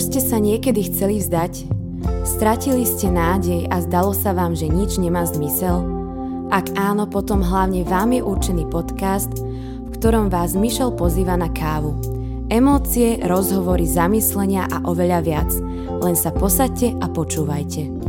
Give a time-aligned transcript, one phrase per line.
[0.00, 1.68] Už ste sa niekedy chceli vzdať?
[2.24, 5.84] Stratili ste nádej a zdalo sa vám, že nič nemá zmysel?
[6.48, 9.28] Ak áno, potom hlavne vám je určený podcast,
[9.84, 12.00] v ktorom vás Mišel pozýva na kávu.
[12.48, 15.52] Emócie, rozhovory, zamyslenia a oveľa viac.
[16.00, 17.99] Len sa posaďte a počúvajte.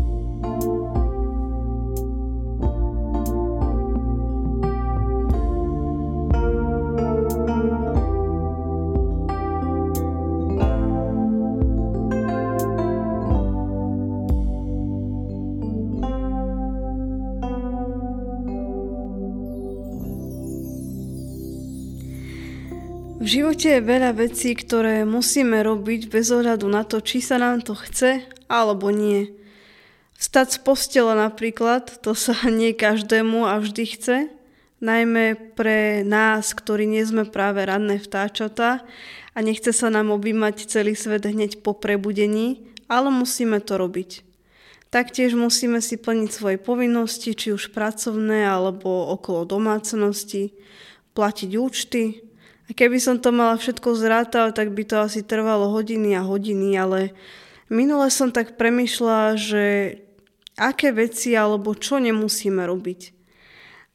[23.21, 27.61] V živote je veľa vecí, ktoré musíme robiť bez ohľadu na to, či sa nám
[27.61, 29.29] to chce alebo nie.
[30.17, 34.17] Vstať z postela napríklad, to sa nie každému a vždy chce,
[34.81, 38.81] najmä pre nás, ktorí nie sme práve ranné vtáčata
[39.37, 44.25] a nechce sa nám objímať celý svet hneď po prebudení, ale musíme to robiť.
[44.89, 50.57] Taktiež musíme si plniť svoje povinnosti, či už pracovné alebo okolo domácnosti,
[51.13, 52.30] platiť účty,
[52.67, 56.77] a keby som to mala všetko zrátal, tak by to asi trvalo hodiny a hodiny,
[56.77, 57.11] ale
[57.71, 59.65] minule som tak premyšľala, že
[60.59, 63.21] aké veci alebo čo nemusíme robiť.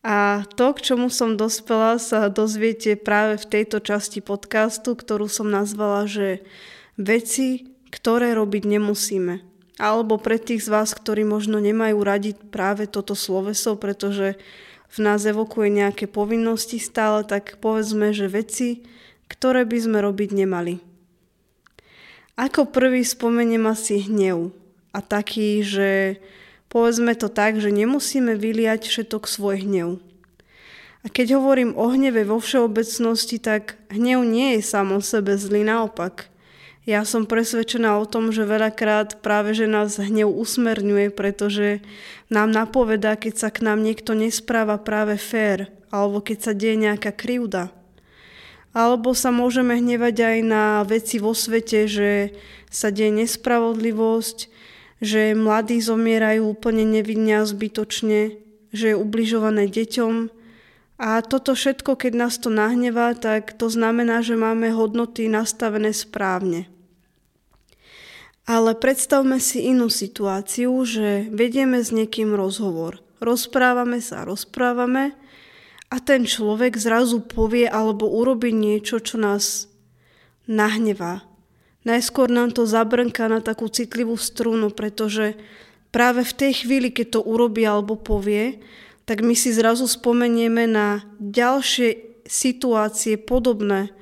[0.06, 5.50] A to, k čomu som dospela, sa dozviete práve v tejto časti podcastu, ktorú som
[5.50, 6.46] nazvala, že
[6.94, 9.42] veci, ktoré robiť nemusíme.
[9.82, 14.38] Alebo pre tých z vás, ktorí možno nemajú radi práve toto sloveso, pretože
[14.90, 18.86] v nás evokuje nejaké povinnosti stále, tak povedzme, že veci,
[19.26, 20.78] ktoré by sme robiť nemali.
[22.36, 24.52] Ako prvý spomeniem asi hnev.
[24.92, 26.20] A taký, že
[26.68, 29.88] povedzme to tak, že nemusíme vyliať všetok svoj hnev.
[31.04, 35.64] A keď hovorím o hneve vo všeobecnosti, tak hnev nie je sám o sebe zlý,
[35.64, 36.26] naopak–
[36.86, 41.82] ja som presvedčená o tom, že veľakrát práve, že nás hnev usmerňuje, pretože
[42.30, 47.10] nám napovedá, keď sa k nám niekto nespráva práve fér, alebo keď sa deje nejaká
[47.10, 47.74] krivda.
[48.70, 52.38] Alebo sa môžeme hnevať aj na veci vo svete, že
[52.70, 54.38] sa deje nespravodlivosť,
[55.02, 58.38] že mladí zomierajú úplne nevinne a zbytočne,
[58.70, 60.30] že je ubližované deťom.
[61.02, 66.75] A toto všetko, keď nás to nahnevá, tak to znamená, že máme hodnoty nastavené správne.
[68.46, 73.02] Ale predstavme si inú situáciu, že vedieme s niekým rozhovor.
[73.18, 75.18] Rozprávame sa, rozprávame
[75.90, 79.66] a ten človek zrazu povie alebo urobi niečo, čo nás
[80.46, 81.26] nahnevá.
[81.86, 85.38] Najskôr nám to zabrnká na takú citlivú strunu, pretože
[85.94, 88.62] práve v tej chvíli, keď to urobí alebo povie,
[89.06, 93.94] tak my si zrazu spomenieme na ďalšie situácie podobné,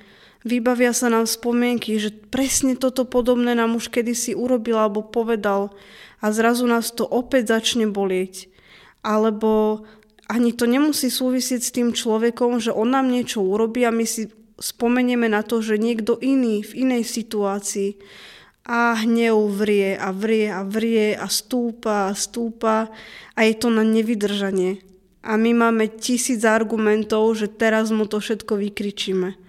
[0.44, 5.72] Vybavia sa nám spomienky, že presne toto podobné nám už kedysi urobil alebo povedal
[6.20, 8.52] a zrazu nás to opäť začne bolieť.
[9.00, 9.84] Alebo
[10.28, 14.28] ani to nemusí súvisieť s tým človekom, že on nám niečo urobí a my si
[14.60, 17.96] spomenieme na to, že niekto iný v inej situácii
[18.64, 22.88] a hnev vrie a vrie a vrie a stúpa a stúpa
[23.36, 24.80] a je to na nevydržanie.
[25.24, 29.43] A my máme tisíc argumentov, že teraz mu to všetko vykričíme.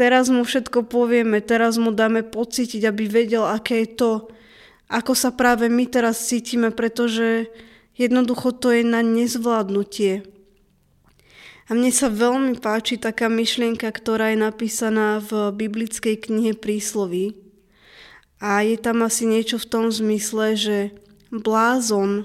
[0.00, 4.12] Teraz mu všetko povieme, teraz mu dáme pocítiť, aby vedel, aké je to,
[4.88, 7.52] ako sa práve my teraz cítime, pretože
[8.00, 10.24] jednoducho to je na nezvládnutie.
[11.68, 17.36] A mne sa veľmi páči taká myšlienka, ktorá je napísaná v biblickej knihe Prísloví.
[18.40, 20.78] A je tam asi niečo v tom zmysle, že
[21.28, 22.24] blázon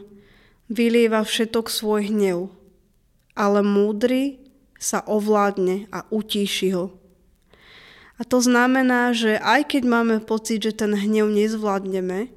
[0.71, 2.55] vylieva všetok svoj hnev,
[3.35, 4.39] ale múdry
[4.79, 7.03] sa ovládne a utíši ho.
[8.15, 12.31] A to znamená, že aj keď máme pocit, že ten hnev nezvládneme,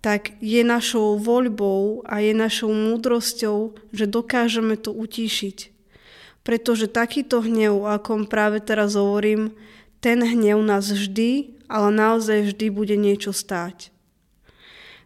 [0.00, 5.74] tak je našou voľbou a je našou múdrosťou, že dokážeme to utíšiť.
[6.40, 9.52] Pretože takýto hnev, ako práve teraz hovorím,
[10.00, 13.92] ten hnev nás vždy, ale naozaj vždy bude niečo stáť.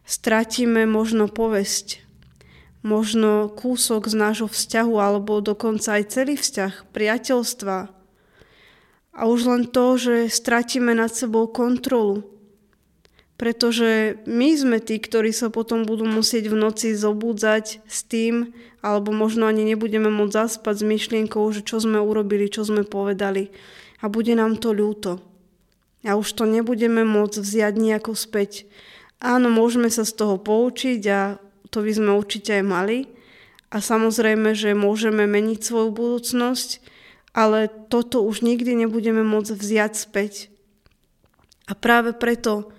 [0.07, 2.05] Stratíme možno povesť,
[2.85, 7.94] možno kúsok z nášho vzťahu alebo dokonca aj celý vzťah, priateľstva,
[9.15, 12.27] a už len to, že stratíme nad sebou kontrolu.
[13.35, 19.11] Pretože my sme tí, ktorí sa potom budú musieť v noci zobúdzať s tým, alebo
[19.11, 23.51] možno ani nebudeme môcť zaspať s myšlienkou, že čo sme urobili, čo sme povedali.
[23.99, 25.19] A bude nám to ľúto.
[26.07, 28.69] A už to nebudeme môcť vziať nejako späť.
[29.19, 31.41] Áno, môžeme sa z toho poučiť a
[31.73, 32.97] to by sme určite aj mali.
[33.73, 36.94] A samozrejme, že môžeme meniť svoju budúcnosť,
[37.35, 40.47] ale toto už nikdy nebudeme môcť vziať späť.
[41.67, 42.71] A práve preto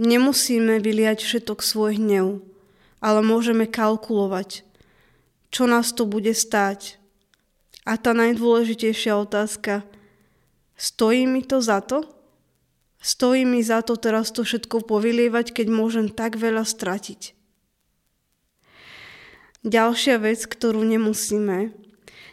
[0.00, 2.40] Nemusíme vyliať všetok svoj hnev,
[3.04, 4.64] ale môžeme kalkulovať,
[5.52, 6.96] čo nás to bude stáť.
[7.84, 9.84] A tá najdôležitejšia otázka,
[10.80, 12.08] stojí mi to za to?
[13.02, 17.38] Stojí mi za to teraz to všetko povylievať, keď môžem tak veľa stratiť.
[19.62, 21.74] Ďalšia vec, ktorú nemusíme,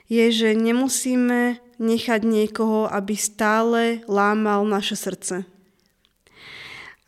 [0.09, 5.47] je, že nemusíme nechať niekoho, aby stále lámal naše srdce.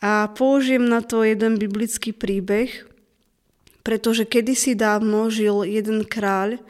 [0.02, 2.90] A použijem na to jeden biblický príbeh,
[3.82, 6.62] pretože kedysi dávno žil jeden kráľ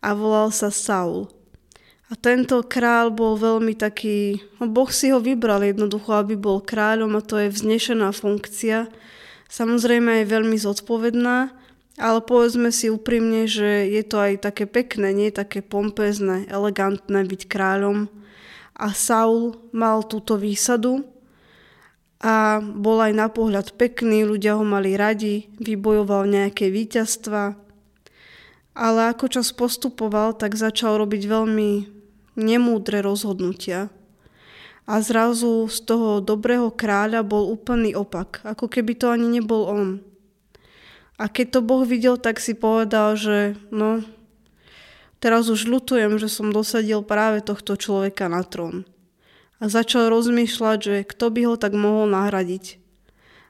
[0.00, 1.28] a volal sa Saul.
[2.12, 7.16] A tento král bol veľmi taký, no Boh si ho vybral jednoducho, aby bol kráľom
[7.16, 8.92] a to je vznešená funkcia.
[9.48, 11.61] Samozrejme aj veľmi zodpovedná,
[12.00, 17.42] ale povedzme si úprimne, že je to aj také pekné, nie také pompezné, elegantné byť
[17.48, 18.08] kráľom.
[18.72, 21.04] A Saul mal túto výsadu
[22.22, 27.58] a bol aj na pohľad pekný, ľudia ho mali radi, vybojoval nejaké víťazstva.
[28.72, 31.70] Ale ako čas postupoval, tak začal robiť veľmi
[32.40, 33.92] nemúdre rozhodnutia.
[34.88, 40.11] A zrazu z toho dobrého kráľa bol úplný opak, ako keby to ani nebol on.
[41.22, 44.02] A keď to Boh videl, tak si povedal, že no,
[45.22, 48.82] teraz už ľutujem, že som dosadil práve tohto človeka na trón.
[49.62, 52.82] A začal rozmýšľať, že kto by ho tak mohol nahradiť.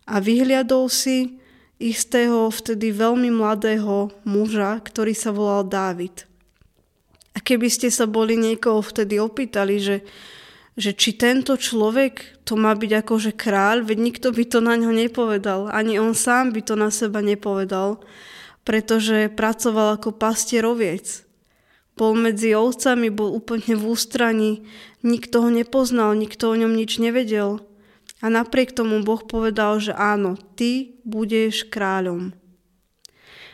[0.04, 1.40] A vyhliadol si
[1.80, 6.28] istého vtedy veľmi mladého muža, ktorý sa volal Dávid–
[7.32, 9.96] a keby ste sa boli niekoho vtedy opýtali, že,
[10.72, 14.92] že či tento človek to má byť akože kráľ, veď nikto by to na ňo
[14.92, 15.69] nepovedal.
[15.69, 18.00] Ani on sám by to na seba nepovedal,
[18.64, 21.28] pretože pracoval ako pastieroviec.
[21.92, 24.52] Bol medzi ovcami, bol úplne v ústraní,
[25.04, 27.60] nikto ho nepoznal, nikto o ňom nič nevedel.
[28.24, 32.32] A napriek tomu Boh povedal, že áno, ty budeš kráľom.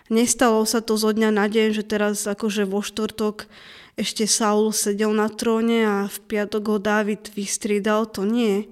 [0.08, 3.50] Nestalo sa to zo dňa na deň, že teraz akože vo štvrtok
[3.98, 8.70] ešte Saul sedel na tróne a v piatok ho Dávid vystriedal, to nie.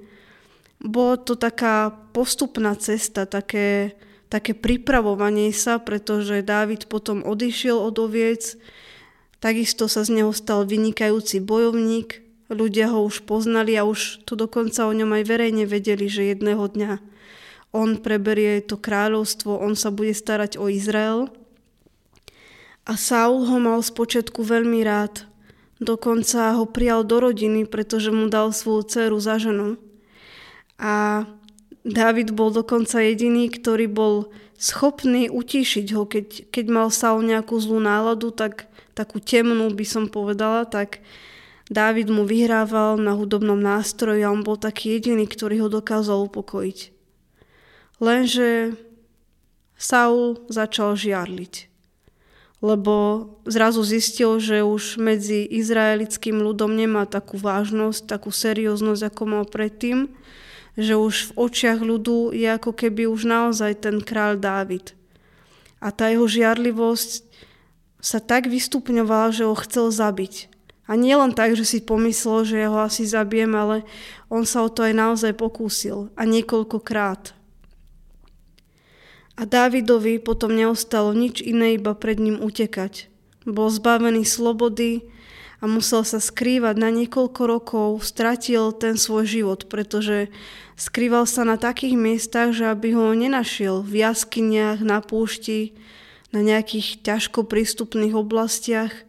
[0.79, 3.99] Bolo to taká postupná cesta, také,
[4.31, 8.55] také pripravovanie sa, pretože Dávid potom odišiel od oviec,
[9.43, 14.87] takisto sa z neho stal vynikajúci bojovník, ľudia ho už poznali a už to dokonca
[14.87, 17.17] o ňom aj verejne vedeli, že jedného dňa
[17.77, 21.29] on preberie to kráľovstvo, on sa bude starať o Izrael.
[22.87, 25.27] A Saul ho mal spočiatku veľmi rád.
[25.83, 29.77] Dokonca ho prijal do rodiny, pretože mu dal svoju dceru za ženu.
[30.79, 31.27] A
[31.83, 34.15] David bol dokonca jediný, ktorý bol
[34.55, 36.07] schopný utíšiť ho.
[36.07, 41.05] Keď, keď mal Saul nejakú zlú náladu, tak takú temnú by som povedala, tak
[41.67, 46.95] Dávid mu vyhrával na hudobnom nástroji a on bol taký jediný, ktorý ho dokázal upokojiť.
[47.99, 48.79] Lenže
[49.75, 51.55] Saul začal žiarliť,
[52.65, 59.45] lebo zrazu zistil, že už medzi izraelickým ľudom nemá takú vážnosť, takú serióznosť, ako mal
[59.45, 60.09] predtým,
[60.77, 64.93] že už v očiach ľudu je ako keby už naozaj ten kráľ Dávid.
[65.81, 67.25] A tá jeho žiarlivosť
[68.01, 70.53] sa tak vystupňovala, že ho chcel zabiť.
[70.87, 73.83] A nie len tak, že si pomyslel, že ho asi zabijem, ale
[74.31, 76.15] on sa o to aj naozaj pokúsil.
[76.15, 77.35] A niekoľkokrát.
[79.37, 83.13] A Dávidovi potom neostalo nič iné iba pred ním utekať.
[83.45, 85.05] Bol zbavený slobody
[85.61, 90.33] a musel sa skrývať na niekoľko rokov, stratil ten svoj život, pretože
[90.81, 95.77] skrýval sa na takých miestach, že aby ho nenašiel v jaskyniach, na púšti,
[96.33, 99.05] na nejakých ťažko prístupných oblastiach.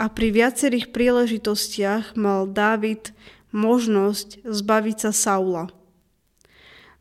[0.00, 3.12] A pri viacerých príležitostiach mal Dávid
[3.52, 5.79] možnosť zbaviť sa Saula.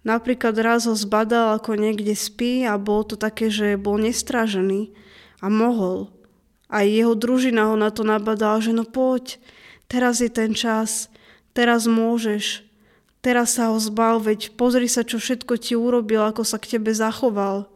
[0.08, 4.96] Napríklad raz ho zbadal, ako niekde spí a bol to také, že bol nestražený
[5.44, 6.08] a mohol.
[6.72, 9.42] A jeho družina ho na to nabadala, že no poď,
[9.92, 11.12] teraz je ten čas,
[11.52, 12.64] teraz môžeš,
[13.20, 16.96] teraz sa ho zbav, veď pozri sa, čo všetko ti urobil, ako sa k tebe
[16.96, 17.68] zachoval.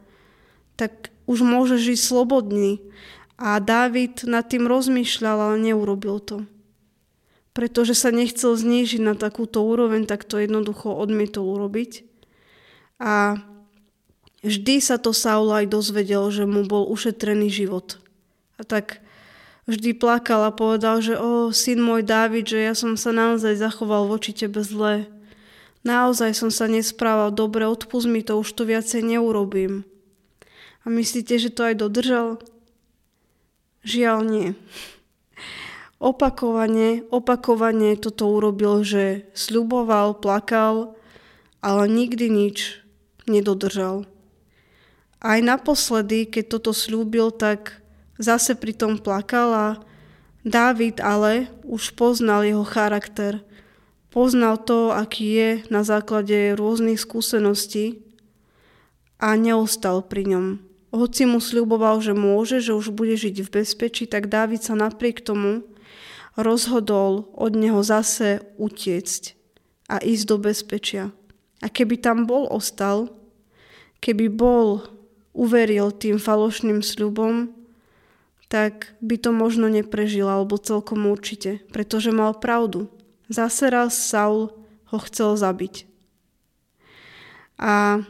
[0.79, 2.79] Tak už môžeš žiť slobodný.
[3.35, 6.45] A Dávid nad tým rozmýšľal, ale neurobil to.
[7.51, 12.12] Pretože sa nechcel znížiť na takúto úroveň, tak to jednoducho odmietol urobiť.
[13.01, 13.39] A
[14.43, 17.97] vždy sa to Saul aj dozvedel, že mu bol ušetrený život.
[18.59, 19.01] A tak
[19.65, 24.11] vždy plakal a povedal, že o, syn môj Dávid, že ja som sa naozaj zachoval
[24.11, 25.07] voči tebe zle.
[25.83, 29.83] Naozaj som sa nesprával dobre, odpust mi to, už to viacej neurobím.
[30.83, 32.39] A myslíte, že to aj dodržal?
[33.83, 34.49] Žiaľ nie.
[36.03, 40.99] Opakovane, opakovane toto urobil, že sľuboval, plakal,
[41.63, 42.82] ale nikdy nič
[43.29, 44.05] nedodržal.
[45.23, 47.79] Aj naposledy, keď toto slúbil, tak
[48.19, 49.67] zase pri tom plakal a
[50.43, 53.39] Dávid ale už poznal jeho charakter.
[54.11, 58.03] Poznal to, aký je na základe rôznych skúseností
[59.23, 60.45] a neostal pri ňom.
[60.91, 65.23] Hoci mu sľuboval, že môže, že už bude žiť v bezpečí, tak Dávid sa napriek
[65.23, 65.63] tomu
[66.35, 69.39] rozhodol od neho zase utiecť
[69.89, 71.15] a ísť do bezpečia.
[71.63, 73.07] A keby tam bol ostal,
[74.03, 74.83] keby bol
[75.31, 77.55] uveril tým falošným sľubom,
[78.51, 82.91] tak by to možno neprežil, alebo celkom určite, pretože mal pravdu.
[83.31, 84.51] Zase raz Saul
[84.91, 85.89] ho chcel zabiť.
[87.57, 88.03] A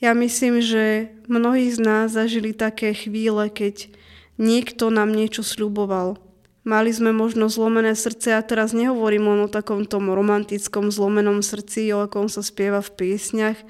[0.00, 3.92] ja myslím, že mnohí z nás zažili také chvíle, keď
[4.40, 6.18] niekto nám niečo sľuboval.
[6.64, 12.08] Mali sme možno zlomené srdce a teraz nehovorím len o takom romantickom zlomenom srdci, o
[12.08, 13.60] akom sa spieva v piesňach,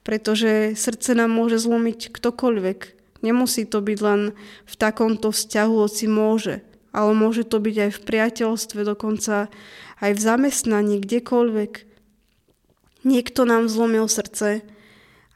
[0.00, 2.78] pretože srdce nám môže zlomiť ktokoľvek.
[3.20, 4.32] Nemusí to byť len
[4.64, 6.64] v takomto vzťahu, hoci môže,
[6.96, 9.52] ale môže to byť aj v priateľstve, dokonca
[10.00, 11.72] aj v zamestnaní, kdekoľvek.
[13.04, 14.64] Niekto nám zlomil srdce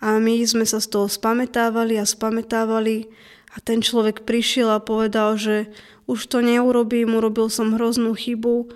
[0.00, 3.12] a my sme sa z toho spametávali a spametávali
[3.52, 5.68] a ten človek prišiel a povedal, že
[6.12, 8.68] už to neurobím, urobil som hroznú chybu,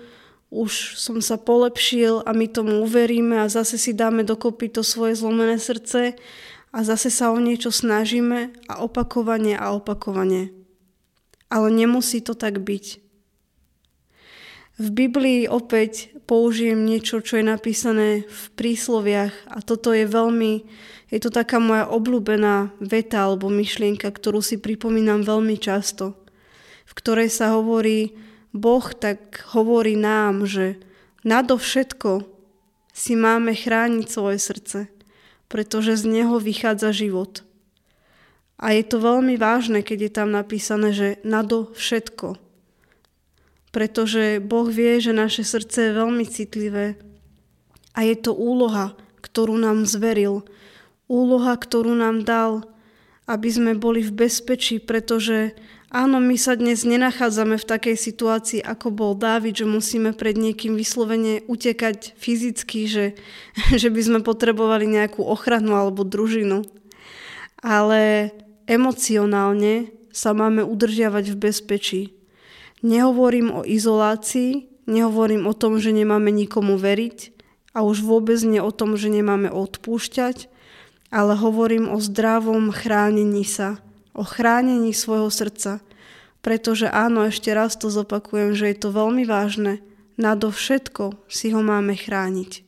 [0.49, 5.13] už som sa polepšil a my tomu uveríme a zase si dáme dokopy to svoje
[5.19, 6.17] zlomené srdce
[6.73, 10.49] a zase sa o niečo snažíme a opakovane a opakovane.
[11.47, 12.85] Ale nemusí to tak byť.
[14.77, 20.53] V Biblii opäť použijem niečo, čo je napísané v prísloviach a toto je veľmi,
[21.09, 26.26] je to taká moja obľúbená veta alebo myšlienka, ktorú si pripomínam veľmi často,
[26.87, 28.15] v ktorej sa hovorí,
[28.55, 30.79] Boh tak hovorí nám, že
[31.27, 32.23] nadovšetko
[32.95, 34.79] si máme chrániť svoje srdce,
[35.51, 37.43] pretože z neho vychádza život.
[38.57, 42.41] A je to veľmi vážne, keď je tam napísané, že nado všetko.
[43.69, 46.97] Pretože Boh vie, že naše srdce je veľmi citlivé
[47.93, 50.41] a je to úloha, ktorú nám zveril.
[51.05, 52.65] Úloha, ktorú nám dal,
[53.29, 55.53] aby sme boli v bezpečí, pretože
[55.87, 60.75] Áno, my sa dnes nenachádzame v takej situácii, ako bol Dávid, že musíme pred niekým
[60.75, 63.05] vyslovene utekať fyzicky, že,
[63.81, 66.67] že by sme potrebovali nejakú ochranu alebo družinu.
[67.63, 68.35] Ale
[68.67, 72.01] emocionálne sa máme udržiavať v bezpečí.
[72.83, 77.31] Nehovorím o izolácii, nehovorím o tom, že nemáme nikomu veriť
[77.71, 80.51] a už vôbec nie o tom, že nemáme odpúšťať,
[81.15, 83.79] ale hovorím o zdravom chránení sa–
[84.17, 85.79] o chránení svojho srdca.
[86.41, 89.85] Pretože áno, ešte raz to zopakujem, že je to veľmi vážne.
[90.17, 92.65] Nadovšetko si ho máme chrániť.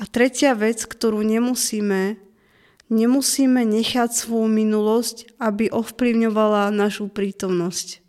[0.00, 2.18] A tretia vec, ktorú nemusíme,
[2.88, 8.02] nemusíme nechať svoju minulosť, aby ovplyvňovala našu prítomnosť.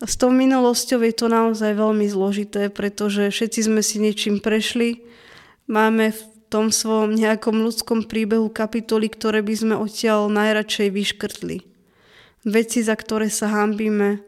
[0.00, 5.04] S tou minulosťou je to naozaj veľmi zložité, pretože všetci sme si niečím prešli,
[5.68, 6.16] máme
[6.50, 11.62] tom svojom nejakom ľudskom príbehu kapitoly, ktoré by sme odtiaľ najradšej vyškrtli.
[12.42, 14.18] Veci, za ktoré sa hambíme,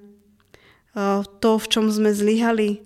[1.42, 2.84] to, v čom sme zlyhali,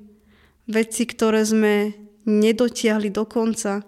[0.64, 1.92] veci, ktoré sme
[2.24, 3.84] nedotiahli do konca,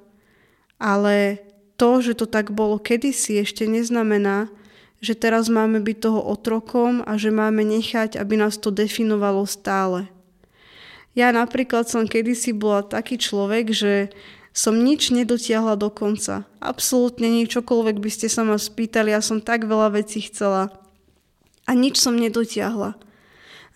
[0.76, 1.43] ale
[1.78, 4.50] to, že to tak bolo kedysi, ešte neznamená,
[4.99, 10.11] že teraz máme byť toho otrokom a že máme nechať, aby nás to definovalo stále.
[11.14, 14.11] Ja napríklad som kedysi bola taký človek, že
[14.52, 16.49] som nič nedotiahla do konca.
[16.59, 20.73] Absolútne nič, čokoľvek by ste sa ma spýtali, ja som tak veľa vecí chcela.
[21.69, 22.97] A nič som nedotiahla.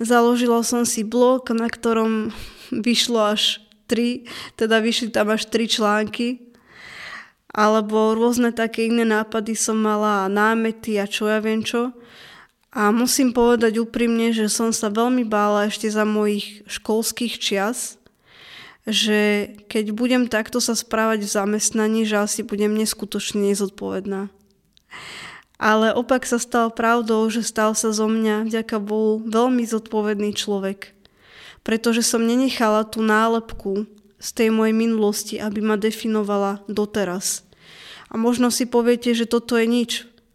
[0.03, 2.35] Založila som si blog, na ktorom
[2.73, 4.25] vyšlo až tri,
[4.57, 6.41] teda vyšli tam až tri články,
[7.53, 11.93] alebo rôzne také iné nápady som mala, námety a čo ja viem čo.
[12.73, 18.01] A musím povedať úprimne, že som sa veľmi bála ešte za mojich školských čias,
[18.83, 24.27] že keď budem takto sa správať v zamestnaní, že asi budem neskutočne nezodpovedná.
[25.63, 30.91] Ale opak sa stal pravdou, že stal sa zo mňa, vďaka Bohu, veľmi zodpovedný človek.
[31.63, 33.87] Pretože som nenechala tú nálepku
[34.19, 37.47] z tej mojej minulosti, aby ma definovala doteraz.
[38.11, 39.93] A možno si poviete, že toto je nič.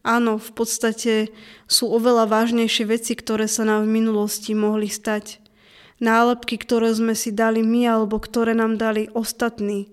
[0.08, 1.36] Áno, v podstate
[1.68, 5.44] sú oveľa vážnejšie veci, ktoré sa nám v minulosti mohli stať
[5.98, 9.90] nálepky, ktoré sme si dali my alebo ktoré nám dali ostatní.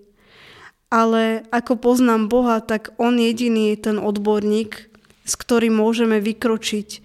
[0.93, 4.89] Ale ako poznám Boha, tak On jediný je ten odborník,
[5.25, 7.03] s ktorým môžeme vykročiť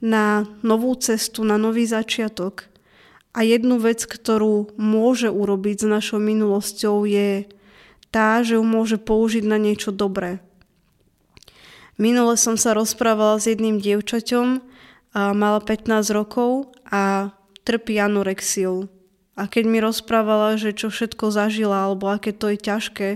[0.00, 2.70] na novú cestu, na nový začiatok.
[3.36, 7.44] A jednu vec, ktorú môže urobiť s našou minulosťou, je
[8.08, 10.40] tá, že ju môže použiť na niečo dobré.
[12.00, 14.64] Minule som sa rozprávala s jedným dievčaťom,
[15.16, 17.32] mala 15 rokov a
[17.66, 18.86] trpí anorexiou.
[19.34, 23.10] A keď mi rozprávala, že čo všetko zažila, alebo aké to je ťažké,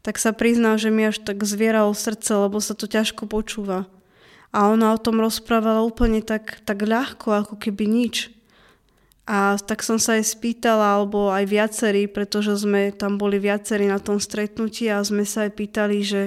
[0.00, 3.90] tak sa priznám, že mi až tak zvieralo srdce, lebo sa to ťažko počúva.
[4.54, 8.30] A ona o tom rozprávala úplne tak, tak ľahko, ako keby nič.
[9.24, 13.98] A tak som sa aj spýtala, alebo aj viacerí, pretože sme tam boli viacerí na
[13.98, 16.22] tom stretnutí a sme sa aj pýtali, že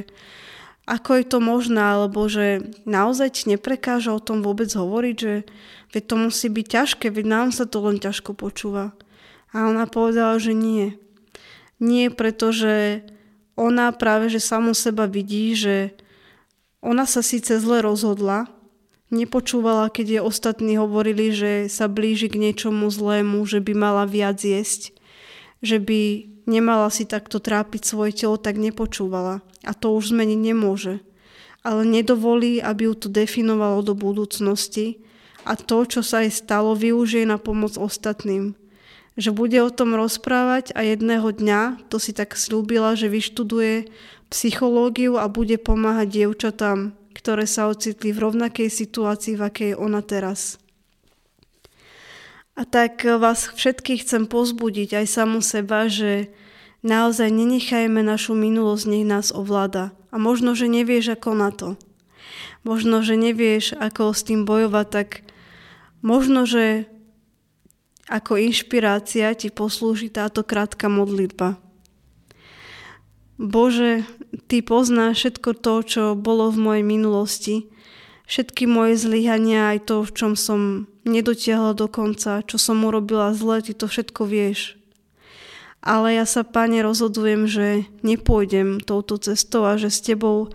[0.88, 5.44] ako je to možné, alebo že naozaj ti neprekáža o tom vôbec hovoriť, že
[5.92, 8.96] veď to musí byť ťažké, veď nám sa to len ťažko počúva.
[9.52, 10.96] A ona povedala, že nie.
[11.84, 13.04] Nie, pretože
[13.60, 15.92] ona práve, že samu seba vidí, že
[16.80, 18.48] ona sa síce zle rozhodla,
[19.12, 24.40] nepočúvala, keď je ostatní hovorili, že sa blíži k niečomu zlému, že by mala viac
[24.40, 24.96] jesť,
[25.60, 29.46] že by nemala si takto trápiť svoje telo, tak nepočúvala.
[29.68, 31.04] A to už zmeniť nemôže.
[31.62, 35.04] Ale nedovolí, aby ju to definovalo do budúcnosti
[35.44, 38.56] a to, čo sa jej stalo, využije na pomoc ostatným.
[39.20, 43.90] Že bude o tom rozprávať a jedného dňa, to si tak slúbila, že vyštuduje
[44.32, 50.62] psychológiu a bude pomáhať dievčatám, ktoré sa ocitli v rovnakej situácii, v akej ona teraz.
[52.58, 56.34] A tak vás všetkých chcem pozbudiť aj samu seba, že
[56.82, 59.94] naozaj nenechajme našu minulosť, nech nás ovláda.
[60.10, 61.78] A možno, že nevieš ako na to.
[62.66, 65.10] Možno, že nevieš ako s tým bojovať, tak
[66.02, 66.90] možno, že
[68.10, 71.62] ako inšpirácia ti poslúži táto krátka modlitba.
[73.38, 74.02] Bože,
[74.50, 77.56] Ty poznáš všetko to, čo bolo v mojej minulosti,
[78.28, 83.64] všetky moje zlyhania, aj to, v čom som nedotiahla do konca, čo som urobila zle,
[83.64, 84.76] ty to všetko vieš.
[85.80, 90.52] Ale ja sa, Pane, rozhodujem, že nepôjdem touto cestou a že s Tebou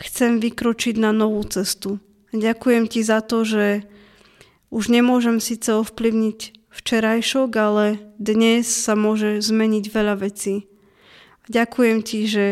[0.00, 2.00] chcem vykročiť na novú cestu.
[2.32, 3.84] Ďakujem Ti za to, že
[4.72, 10.70] už nemôžem síce ovplyvniť včerajšok, ale dnes sa môže zmeniť veľa vecí.
[11.50, 12.48] Ďakujem Ti, že,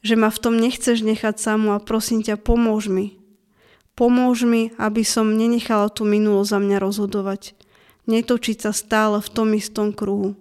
[0.00, 3.17] že ma v tom nechceš nechať samú a prosím ťa, pomôž mi.
[3.98, 7.58] Pomôž mi, aby som nenechala tú minulosť za mňa rozhodovať.
[8.06, 10.38] Netočiť sa stále v tom istom kruhu.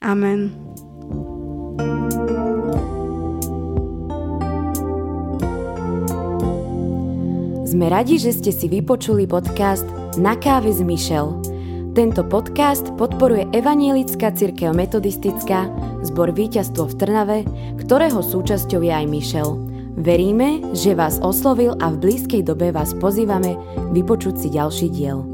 [0.00, 0.56] Amen.
[7.68, 9.84] Sme radi, že ste si vypočuli podcast
[10.16, 11.36] Na káve s Michel.
[11.92, 15.68] Tento podcast podporuje Evanielická církev metodistická,
[16.08, 17.38] zbor Víťazstvo v Trnave,
[17.84, 19.71] ktorého súčasťou je aj Michel.
[19.92, 23.54] Veríme, že vás oslovil a v blízkej dobe vás pozývame
[23.92, 25.31] vypočuť si ďalší diel.